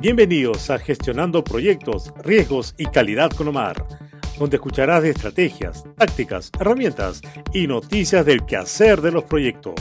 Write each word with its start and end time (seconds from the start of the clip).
Bienvenidos 0.00 0.70
a 0.70 0.78
Gestionando 0.78 1.44
Proyectos, 1.44 2.10
Riesgos 2.24 2.74
y 2.78 2.86
Calidad 2.86 3.30
con 3.32 3.48
Omar, 3.48 3.86
donde 4.38 4.56
escucharás 4.56 5.02
de 5.02 5.10
estrategias, 5.10 5.84
tácticas, 5.94 6.50
herramientas 6.58 7.20
y 7.52 7.66
noticias 7.66 8.24
del 8.24 8.46
quehacer 8.46 9.02
de 9.02 9.12
los 9.12 9.24
proyectos. 9.24 9.74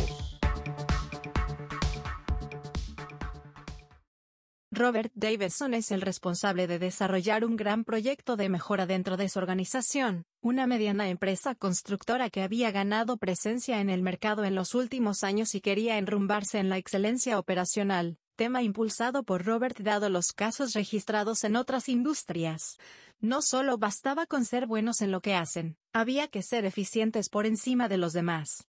Robert 4.71 5.10
Davidson 5.16 5.74
es 5.74 5.90
el 5.90 6.01
responsable 6.01 6.67
de 6.67 6.79
desarrollar 6.79 7.46
un 7.46 7.56
gran 7.56 7.86
proyecto 7.86 8.36
de 8.36 8.49
mejora 8.49 8.86
dentro 8.86 9.15
de 9.15 9.29
su 9.29 9.40
organización, 9.40 10.26
una 10.42 10.67
mediana 10.67 11.08
empresa 11.08 11.56
constructora 11.56 12.29
que 12.29 12.44
había 12.44 12.72
ganado 12.72 13.15
presencia 13.15 13.79
en 13.79 13.90
el 13.90 14.01
mercado 14.01 14.44
en 14.44 14.56
los 14.56 14.76
últimos 14.76 15.24
años 15.24 15.56
y 15.56 15.62
quería 15.62 15.97
enrumbarse 15.97 16.59
en 16.59 16.67
la 16.67 16.77
excelencia 16.77 17.40
operacional 17.40 18.17
tema 18.40 18.63
impulsado 18.63 19.23
por 19.23 19.44
Robert 19.44 19.77
dado 19.81 20.08
los 20.08 20.31
casos 20.31 20.72
registrados 20.72 21.44
en 21.44 21.58
otras 21.58 21.90
industrias. 21.90 22.77
No 23.20 23.41
solo 23.41 23.77
bastaba 23.77 24.26
con 24.26 24.45
ser 24.45 24.66
buenos 24.66 25.02
en 25.02 25.12
lo 25.12 25.20
que 25.20 25.36
hacen, 25.36 25.76
había 25.91 26.30
que 26.30 26.41
ser 26.41 26.64
eficientes 26.64 27.28
por 27.28 27.45
encima 27.45 27.90
de 27.90 27.98
los 27.98 28.14
demás. 28.14 28.66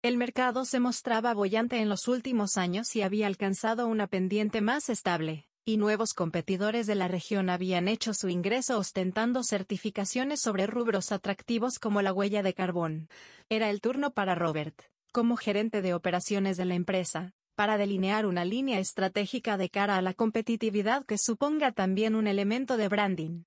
El 0.00 0.16
mercado 0.16 0.64
se 0.64 0.78
mostraba 0.78 1.34
bollante 1.34 1.80
en 1.80 1.88
los 1.88 2.06
últimos 2.06 2.56
años 2.56 2.94
y 2.94 3.02
había 3.02 3.26
alcanzado 3.26 3.88
una 3.88 4.06
pendiente 4.06 4.60
más 4.60 4.90
estable, 4.90 5.48
y 5.64 5.76
nuevos 5.76 6.14
competidores 6.14 6.86
de 6.86 6.94
la 6.94 7.08
región 7.08 7.50
habían 7.50 7.88
hecho 7.88 8.14
su 8.14 8.28
ingreso 8.28 8.78
ostentando 8.78 9.42
certificaciones 9.42 10.40
sobre 10.40 10.68
rubros 10.68 11.10
atractivos 11.10 11.80
como 11.80 12.00
la 12.00 12.12
huella 12.12 12.44
de 12.44 12.54
carbón. 12.54 13.08
Era 13.48 13.70
el 13.70 13.80
turno 13.80 14.12
para 14.12 14.36
Robert, 14.36 14.80
como 15.10 15.36
gerente 15.36 15.82
de 15.82 15.94
operaciones 15.94 16.56
de 16.56 16.64
la 16.64 16.76
empresa, 16.76 17.34
para 17.54 17.78
delinear 17.78 18.26
una 18.26 18.44
línea 18.44 18.78
estratégica 18.78 19.56
de 19.56 19.70
cara 19.70 19.96
a 19.96 20.02
la 20.02 20.14
competitividad 20.14 21.04
que 21.06 21.18
suponga 21.18 21.72
también 21.72 22.14
un 22.14 22.26
elemento 22.26 22.76
de 22.76 22.88
branding. 22.88 23.44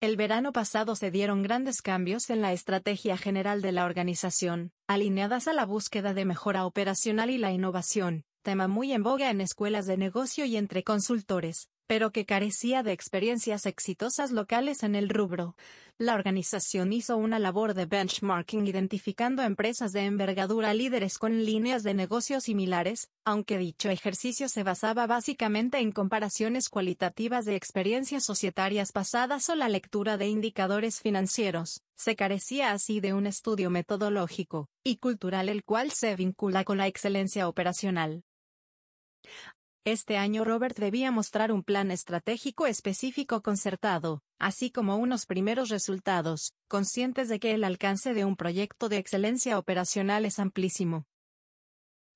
El 0.00 0.16
verano 0.16 0.52
pasado 0.52 0.94
se 0.94 1.10
dieron 1.10 1.42
grandes 1.42 1.80
cambios 1.80 2.28
en 2.28 2.42
la 2.42 2.52
estrategia 2.52 3.16
general 3.16 3.62
de 3.62 3.72
la 3.72 3.86
organización, 3.86 4.72
alineadas 4.86 5.48
a 5.48 5.54
la 5.54 5.64
búsqueda 5.64 6.12
de 6.12 6.26
mejora 6.26 6.66
operacional 6.66 7.30
y 7.30 7.38
la 7.38 7.50
innovación, 7.50 8.24
tema 8.42 8.68
muy 8.68 8.92
en 8.92 9.02
boga 9.02 9.30
en 9.30 9.40
escuelas 9.40 9.86
de 9.86 9.96
negocio 9.96 10.44
y 10.44 10.56
entre 10.56 10.84
consultores, 10.84 11.70
pero 11.86 12.12
que 12.12 12.26
carecía 12.26 12.82
de 12.82 12.92
experiencias 12.92 13.64
exitosas 13.64 14.32
locales 14.32 14.82
en 14.82 14.94
el 14.94 15.08
rubro. 15.08 15.56
La 15.98 16.14
organización 16.14 16.92
hizo 16.92 17.16
una 17.16 17.38
labor 17.38 17.72
de 17.72 17.86
benchmarking 17.86 18.66
identificando 18.66 19.42
empresas 19.42 19.92
de 19.92 20.04
envergadura 20.04 20.74
líderes 20.74 21.16
con 21.16 21.46
líneas 21.46 21.84
de 21.84 21.94
negocio 21.94 22.38
similares, 22.42 23.08
aunque 23.24 23.56
dicho 23.56 23.88
ejercicio 23.88 24.50
se 24.50 24.62
basaba 24.62 25.06
básicamente 25.06 25.78
en 25.78 25.92
comparaciones 25.92 26.68
cualitativas 26.68 27.46
de 27.46 27.56
experiencias 27.56 28.24
societarias 28.24 28.92
pasadas 28.92 29.48
o 29.48 29.54
la 29.54 29.70
lectura 29.70 30.18
de 30.18 30.28
indicadores 30.28 31.00
financieros. 31.00 31.80
Se 31.94 32.14
carecía 32.14 32.72
así 32.72 33.00
de 33.00 33.14
un 33.14 33.26
estudio 33.26 33.70
metodológico 33.70 34.68
y 34.84 34.98
cultural 34.98 35.48
el 35.48 35.64
cual 35.64 35.92
se 35.92 36.14
vincula 36.14 36.64
con 36.64 36.76
la 36.76 36.88
excelencia 36.88 37.48
operacional. 37.48 38.22
Este 39.86 40.16
año 40.16 40.42
Robert 40.42 40.76
debía 40.76 41.12
mostrar 41.12 41.52
un 41.52 41.62
plan 41.62 41.92
estratégico 41.92 42.66
específico 42.66 43.40
concertado, 43.40 44.20
así 44.36 44.72
como 44.72 44.96
unos 44.96 45.26
primeros 45.26 45.68
resultados, 45.68 46.54
conscientes 46.66 47.28
de 47.28 47.38
que 47.38 47.52
el 47.52 47.62
alcance 47.62 48.12
de 48.12 48.24
un 48.24 48.34
proyecto 48.34 48.88
de 48.88 48.96
excelencia 48.96 49.56
operacional 49.60 50.24
es 50.24 50.40
amplísimo. 50.40 51.06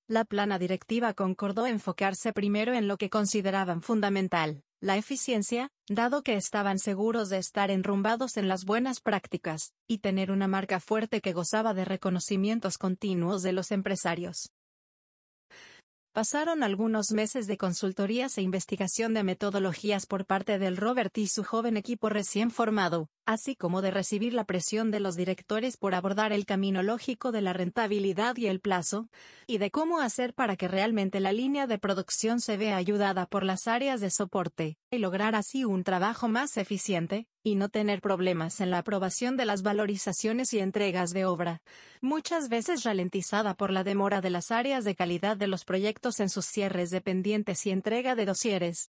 La 0.08 0.24
plana 0.24 0.58
directiva 0.58 1.14
concordó 1.14 1.64
enfocarse 1.68 2.32
primero 2.32 2.74
en 2.74 2.88
lo 2.88 2.96
que 2.96 3.08
consideraban 3.08 3.82
fundamental, 3.82 4.64
la 4.80 4.96
eficiencia, 4.96 5.70
dado 5.88 6.24
que 6.24 6.34
estaban 6.34 6.80
seguros 6.80 7.28
de 7.28 7.38
estar 7.38 7.70
enrumbados 7.70 8.36
en 8.36 8.48
las 8.48 8.64
buenas 8.64 8.98
prácticas, 9.00 9.74
y 9.86 9.98
tener 9.98 10.32
una 10.32 10.48
marca 10.48 10.80
fuerte 10.80 11.20
que 11.20 11.32
gozaba 11.32 11.72
de 11.72 11.84
reconocimientos 11.84 12.78
continuos 12.78 13.42
de 13.42 13.52
los 13.52 13.70
empresarios. 13.70 14.50
Pasaron 16.12 16.64
algunos 16.64 17.12
meses 17.12 17.46
de 17.46 17.56
consultorías 17.56 18.36
e 18.36 18.42
investigación 18.42 19.14
de 19.14 19.22
metodologías 19.22 20.06
por 20.06 20.26
parte 20.26 20.58
del 20.58 20.76
Robert 20.76 21.16
y 21.18 21.28
su 21.28 21.44
joven 21.44 21.76
equipo 21.76 22.08
recién 22.08 22.50
formado, 22.50 23.08
así 23.30 23.54
como 23.54 23.80
de 23.80 23.92
recibir 23.92 24.34
la 24.34 24.42
presión 24.42 24.90
de 24.90 24.98
los 24.98 25.14
directores 25.14 25.76
por 25.76 25.94
abordar 25.94 26.32
el 26.32 26.46
camino 26.46 26.82
lógico 26.82 27.30
de 27.30 27.40
la 27.40 27.52
rentabilidad 27.52 28.36
y 28.36 28.48
el 28.48 28.58
plazo, 28.58 29.08
y 29.46 29.58
de 29.58 29.70
cómo 29.70 30.00
hacer 30.00 30.34
para 30.34 30.56
que 30.56 30.66
realmente 30.66 31.20
la 31.20 31.32
línea 31.32 31.68
de 31.68 31.78
producción 31.78 32.40
se 32.40 32.56
vea 32.56 32.76
ayudada 32.76 33.26
por 33.26 33.44
las 33.44 33.68
áreas 33.68 34.00
de 34.00 34.10
soporte, 34.10 34.78
y 34.90 34.98
lograr 34.98 35.36
así 35.36 35.64
un 35.64 35.84
trabajo 35.84 36.26
más 36.26 36.56
eficiente, 36.56 37.28
y 37.44 37.54
no 37.54 37.68
tener 37.68 38.00
problemas 38.00 38.60
en 38.60 38.72
la 38.72 38.78
aprobación 38.78 39.36
de 39.36 39.46
las 39.46 39.62
valorizaciones 39.62 40.52
y 40.52 40.58
entregas 40.58 41.10
de 41.10 41.24
obra, 41.24 41.62
muchas 42.00 42.48
veces 42.48 42.82
ralentizada 42.82 43.54
por 43.54 43.70
la 43.70 43.84
demora 43.84 44.20
de 44.20 44.30
las 44.30 44.50
áreas 44.50 44.84
de 44.84 44.96
calidad 44.96 45.36
de 45.36 45.46
los 45.46 45.64
proyectos 45.64 46.18
en 46.18 46.30
sus 46.30 46.46
cierres 46.46 46.90
dependientes 46.90 47.64
y 47.64 47.70
entrega 47.70 48.16
de 48.16 48.26
dosieres. 48.26 48.90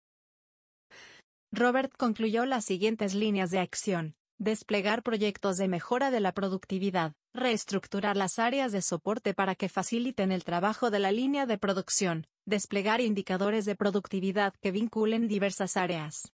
Robert 1.52 1.92
concluyó 1.98 2.46
las 2.46 2.64
siguientes 2.64 3.12
líneas 3.12 3.50
de 3.50 3.58
acción 3.58 4.16
desplegar 4.42 5.04
proyectos 5.04 5.56
de 5.56 5.68
mejora 5.68 6.10
de 6.10 6.18
la 6.18 6.32
productividad, 6.32 7.12
reestructurar 7.32 8.16
las 8.16 8.40
áreas 8.40 8.72
de 8.72 8.82
soporte 8.82 9.34
para 9.34 9.54
que 9.54 9.68
faciliten 9.68 10.32
el 10.32 10.42
trabajo 10.42 10.90
de 10.90 10.98
la 10.98 11.12
línea 11.12 11.46
de 11.46 11.58
producción, 11.58 12.26
desplegar 12.44 13.00
indicadores 13.00 13.66
de 13.66 13.76
productividad 13.76 14.52
que 14.60 14.72
vinculen 14.72 15.28
diversas 15.28 15.76
áreas. 15.76 16.32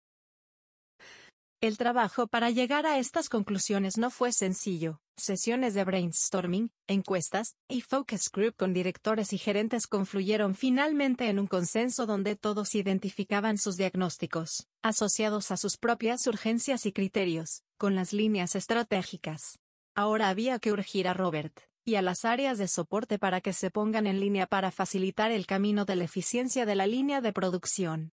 El 1.61 1.77
trabajo 1.77 2.25
para 2.25 2.49
llegar 2.49 2.87
a 2.87 2.97
estas 2.97 3.29
conclusiones 3.29 3.97
no 3.97 4.09
fue 4.09 4.31
sencillo. 4.31 5.01
Sesiones 5.15 5.73
de 5.73 5.83
brainstorming, 5.83 6.71
encuestas 6.87 7.57
y 7.67 7.81
focus 7.81 8.31
group 8.31 8.55
con 8.55 8.73
directores 8.73 9.33
y 9.33 9.37
gerentes 9.37 9.85
confluyeron 9.85 10.55
finalmente 10.55 11.27
en 11.27 11.37
un 11.37 11.47
consenso 11.47 12.07
donde 12.07 12.35
todos 12.37 12.73
identificaban 12.73 13.57
sus 13.57 13.75
diagnósticos, 13.75 14.67
asociados 14.81 15.51
a 15.51 15.57
sus 15.57 15.77
propias 15.77 16.25
urgencias 16.27 16.85
y 16.85 16.93
criterios, 16.93 17.63
con 17.79 17.95
las 17.95 18.13
líneas 18.13 18.55
estratégicas. 18.55 19.57
Ahora 19.95 20.29
había 20.29 20.59
que 20.59 20.71
urgir 20.71 21.07
a 21.07 21.13
Robert 21.13 21.61
y 21.85 21.95
a 21.95 22.03
las 22.03 22.25
áreas 22.25 22.57
de 22.59 22.67
soporte 22.67 23.17
para 23.17 23.41
que 23.41 23.53
se 23.53 23.71
pongan 23.71 24.05
en 24.05 24.19
línea 24.19 24.45
para 24.45 24.69
facilitar 24.69 25.31
el 25.31 25.47
camino 25.47 25.85
de 25.85 25.95
la 25.95 26.03
eficiencia 26.03 26.67
de 26.67 26.75
la 26.75 26.85
línea 26.85 27.21
de 27.21 27.33
producción. 27.33 28.11